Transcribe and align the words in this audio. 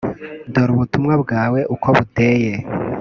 Dore 0.53 0.71
ubutumwa 0.73 1.13
bwe 1.21 1.59
uko 1.75 1.87
buteye 1.97 2.51